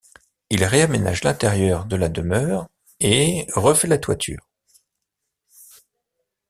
[0.49, 2.67] Il réaménage l'intérieur de la demeure
[3.01, 4.49] et refait la toiture.